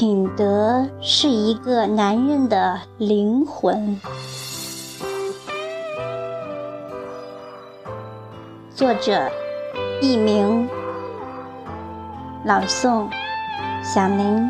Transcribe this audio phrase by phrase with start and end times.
[0.00, 4.00] 品德是一个男人的灵魂。
[8.72, 9.28] 作者：
[10.00, 10.68] 佚名，
[12.44, 13.08] 朗诵：
[13.82, 14.48] 小宁。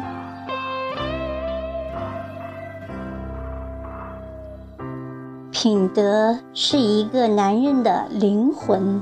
[5.50, 9.00] 品德是一个男人的灵魂，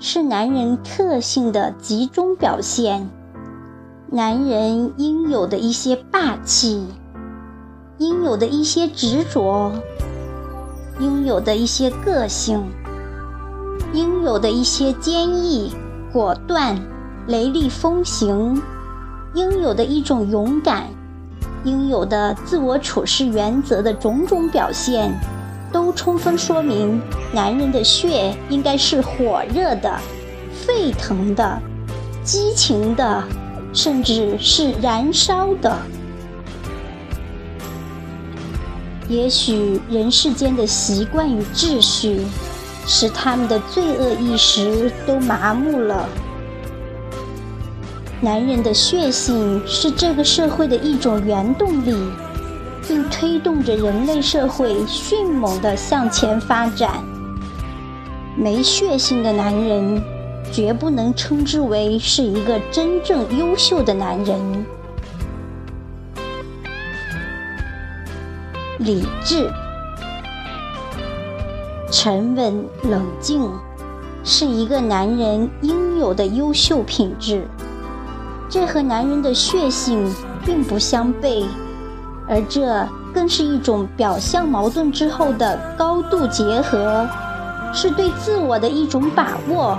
[0.00, 3.08] 是男人特性的集中表现。
[4.08, 6.86] 男人应有的一些霸气，
[7.98, 9.72] 应有的一些执着，
[11.00, 12.62] 应有的一些个性，
[13.92, 15.72] 应有的一些坚毅、
[16.12, 16.78] 果断、
[17.26, 18.62] 雷厉风行，
[19.34, 20.84] 应有的一种勇敢，
[21.64, 25.12] 应有的自我处事原则的种种表现。
[25.72, 27.02] 都充分说明，
[27.34, 29.98] 男人的血应该是火热的、
[30.52, 31.60] 沸腾的、
[32.22, 33.22] 激情的，
[33.76, 35.78] 甚至是燃烧的。
[39.08, 42.22] 也许人世间的习惯与秩序，
[42.86, 46.08] 使他们的罪恶意识都麻木了。
[48.20, 51.94] 男人的血性是这个社会的一种原动力。
[52.88, 57.02] 并推动着人类社会迅猛地向前发展。
[58.36, 60.00] 没血性的男人，
[60.56, 64.64] 绝不能称之为是一个真正优秀的男人。
[68.78, 69.52] 理智、
[71.92, 73.50] 沉稳、冷静，
[74.24, 77.46] 是一个男人应有的优秀品质。
[78.48, 80.10] 这和男人的血性
[80.42, 81.44] 并不相悖。
[82.26, 87.06] 而这更是一种表象矛盾之后的高度结合，
[87.74, 89.78] 是对自我的一种把握，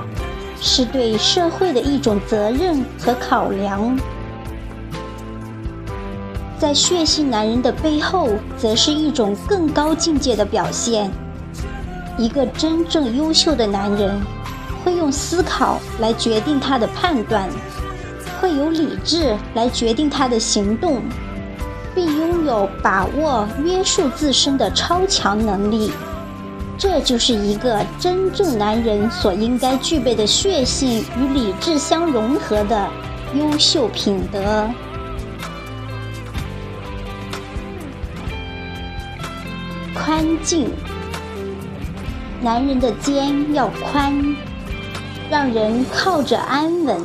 [0.61, 3.97] 是对社会的一种责任和考量。
[6.57, 11.11] 在血性男人的背后，则是一种更高境界的表现。
[12.17, 14.19] 一个真正优秀的男人，
[14.83, 17.47] 会用思考来决定他的判断，
[18.41, 21.01] 会有理智来决定他的行动。
[21.95, 25.91] 并拥有把握、约束自身的超强能力，
[26.77, 32.87] 这就是一个真正男人所应该具备的血性与理智相融合的
[33.33, 34.69] 优秀品德。
[39.93, 40.69] 宽静，
[42.41, 44.35] 男人的肩要宽，
[45.29, 46.97] 让人靠着安稳；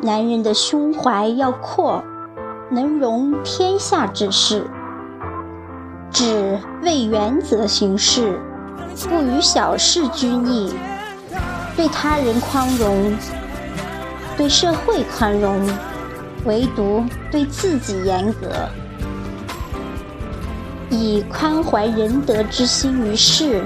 [0.00, 2.02] 男人的胸怀要阔。
[2.70, 4.68] 能容天下之事，
[6.10, 8.38] 只为原则行事，
[9.08, 10.74] 不与小事拘泥，
[11.76, 13.12] 对他人宽容，
[14.36, 15.68] 对社会宽容，
[16.44, 18.68] 唯独对自己严格，
[20.90, 23.62] 以宽怀仁德之心于世，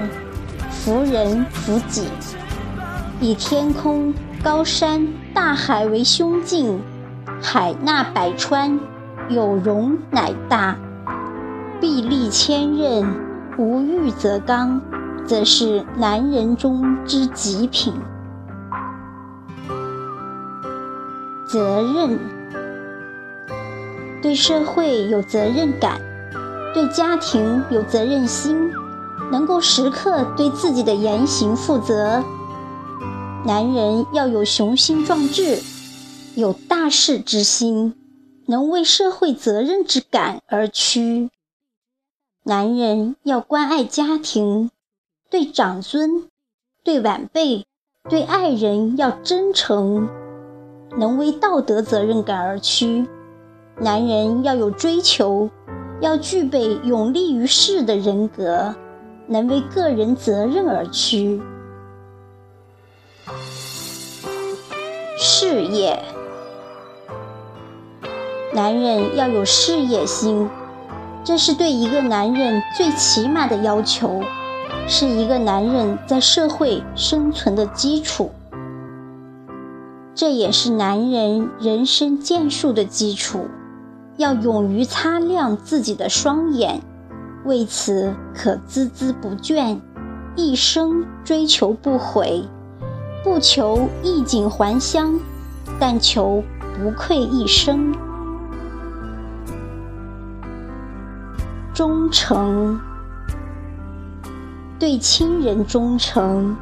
[0.69, 2.07] 服人服己，
[3.19, 6.79] 以天空、高山、大海为胸襟，
[7.41, 8.79] 海纳百川。
[9.29, 10.77] 有容乃大，
[11.83, 13.05] 臂力千仞，
[13.57, 14.79] 无欲则刚，
[15.27, 17.93] 则是男人中之极品。
[21.45, 22.17] 责任，
[24.21, 25.99] 对社会有责任感，
[26.73, 28.71] 对家庭有责任心，
[29.29, 32.23] 能够时刻对自己的言行负责。
[33.45, 35.61] 男人要有雄心壮志，
[36.35, 37.93] 有大事之心。
[38.45, 41.29] 能为社会责任之感而屈。
[42.45, 44.69] 男人要关爱家庭，
[45.29, 46.27] 对长孙、
[46.83, 47.65] 对晚辈、
[48.09, 50.09] 对爱人要真诚，
[50.97, 53.07] 能为道德责任感而屈。
[53.79, 55.49] 男人要有追求，
[56.01, 58.75] 要具备勇立于世的人格，
[59.25, 61.41] 能为个人责任而屈。
[65.17, 65.97] 事业。
[68.53, 70.49] 男人要有事业心，
[71.23, 74.21] 这是对一个男人最起码的要求，
[74.87, 78.31] 是一个男人在社会生存的基础。
[80.13, 83.47] 这也是男人人生建树的基础。
[84.17, 86.81] 要勇于擦亮自己的双眼，
[87.45, 89.79] 为此可孜孜不倦，
[90.35, 92.43] 一生追求不悔，
[93.23, 95.19] 不求衣锦还乡，
[95.79, 96.43] 但求
[96.77, 97.95] 不愧一生。
[101.73, 102.79] 忠诚，
[104.77, 106.55] 对亲人忠诚，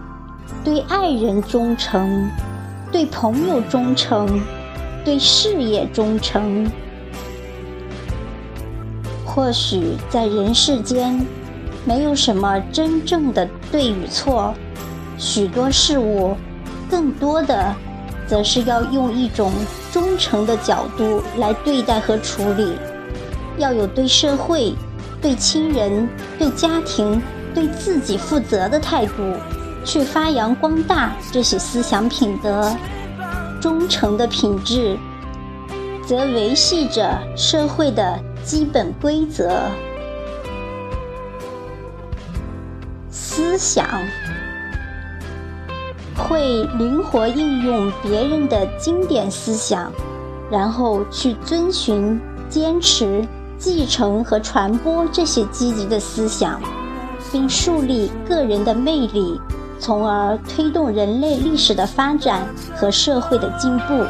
[0.64, 2.30] 对爱人忠诚，
[2.94, 4.40] 对朋友忠诚，
[5.04, 6.66] 对事业忠诚，
[9.26, 11.20] 或许在人世间，
[11.84, 14.54] 没有什么真正的对与错，
[15.18, 16.38] 许多事物，
[16.90, 17.76] 更多的，
[18.26, 19.52] 则是要用一种
[19.92, 22.78] 忠诚的角度来对待和处理，
[23.58, 24.74] 要有对社会、
[25.22, 26.10] 对亲人、
[26.40, 27.22] 对家庭、
[27.54, 29.36] 对自己负责的态度，
[29.86, 32.76] 去发扬光大这些思想品德。
[33.62, 34.98] 忠诚的品质，
[36.08, 39.62] 则维系着社会的基本规则。
[43.12, 43.86] 思想
[46.18, 49.92] 会灵活应用别人的经典思想，
[50.50, 52.20] 然后去遵循、
[52.50, 53.24] 坚持、
[53.62, 56.60] 继承和传播这些积极的思想，
[57.32, 59.40] 并树立个人的魅力。
[59.80, 64.06] 从而推动人类历史的发展和社会的进步。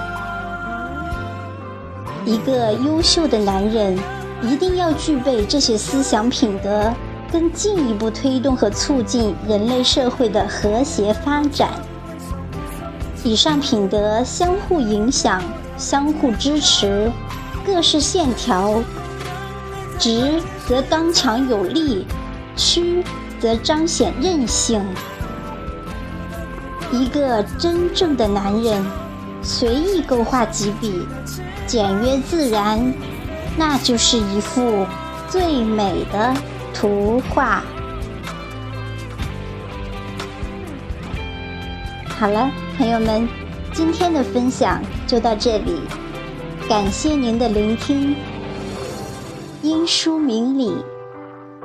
[2.26, 3.98] 一个优秀的男人
[4.42, 6.92] 一定要具备这些思想品德，
[7.32, 11.70] 更进一步推动和促进人类社会的和谐发展。
[13.24, 15.42] 以上品德相互影响、
[15.78, 17.10] 相互支持，
[17.66, 18.74] 各式线条，
[20.02, 22.08] 直则刚强有力，
[22.56, 23.04] 曲
[23.40, 24.84] 则彰显韧性。
[26.92, 28.84] 一个真正的男人，
[29.44, 31.06] 随意勾画几笔，
[31.68, 32.92] 简约自然，
[33.56, 34.88] 那就是一幅
[35.30, 36.34] 最美的
[36.74, 37.62] 图画。
[42.18, 43.30] 好了，朋友们，
[43.72, 45.80] 今天的分享就到这里，
[46.68, 48.16] 感谢您的聆听。
[49.62, 50.74] 因书明理，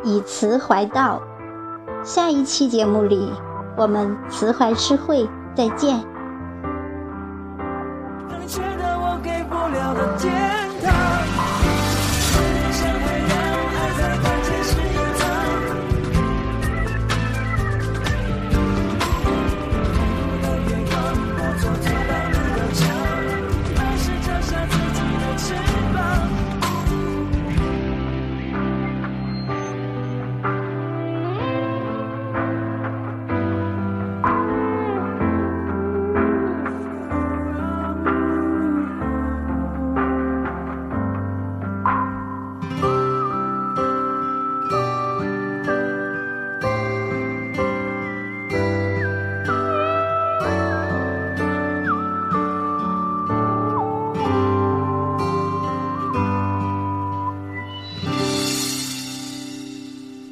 [0.05, 1.23] 以词怀道。
[2.05, 3.33] 下一期节目里。
[3.79, 6.03] 我们词怀诗会再见。